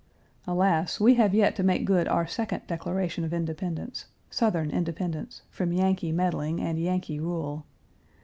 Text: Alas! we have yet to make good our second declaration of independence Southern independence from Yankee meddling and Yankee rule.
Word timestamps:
Alas! 0.47 0.99
we 0.99 1.13
have 1.13 1.31
yet 1.35 1.55
to 1.55 1.61
make 1.61 1.85
good 1.85 2.07
our 2.07 2.25
second 2.25 2.65
declaration 2.65 3.23
of 3.23 3.31
independence 3.31 4.05
Southern 4.31 4.71
independence 4.71 5.43
from 5.51 5.71
Yankee 5.71 6.11
meddling 6.11 6.59
and 6.59 6.79
Yankee 6.79 7.19
rule. 7.19 7.67